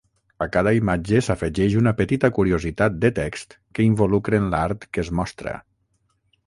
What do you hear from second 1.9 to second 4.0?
petita curiositat de text que